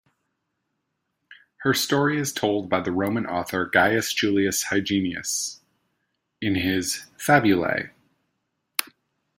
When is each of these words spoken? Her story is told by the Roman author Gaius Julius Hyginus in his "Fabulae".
Her 1.57 1.75
story 1.75 2.17
is 2.17 2.33
told 2.33 2.71
by 2.71 2.81
the 2.81 2.91
Roman 2.91 3.27
author 3.27 3.67
Gaius 3.67 4.11
Julius 4.15 4.63
Hyginus 4.71 5.59
in 6.41 6.55
his 6.55 7.05
"Fabulae". 7.17 7.91